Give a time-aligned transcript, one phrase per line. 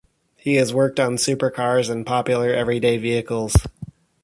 [0.35, 3.53] He has worked on supercars and popular everyday vehicles.